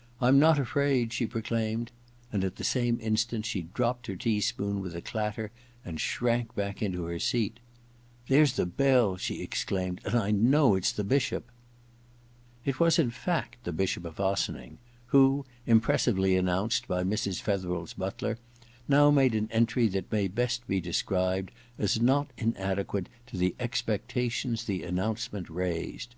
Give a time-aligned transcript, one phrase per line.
[0.00, 1.90] * I'm not afraid,' she proclaimed;
[2.30, 5.00] and at the 86 EXPIATION i same instant she dropped her tea spoon with a
[5.02, 5.50] clatter
[5.84, 7.54] and shrank back into her seat.
[7.54, 7.58] ^
[8.28, 11.50] There's the bell/ she exclaimed, * and I know it's the Bishop!'
[12.64, 17.42] It was in fact the Bishop of Ossining, who, impressively announced by Mrs.
[17.42, 18.38] Fetherel's butler,
[18.86, 21.50] now made an entry that may best be described
[21.80, 26.14] as not inadequate to the expectations the announcement raised.